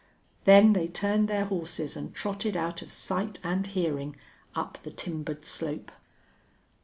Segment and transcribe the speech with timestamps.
[0.45, 4.15] Then they turned their horses and trotted out of sight and hearing
[4.55, 5.91] up the timbered slope.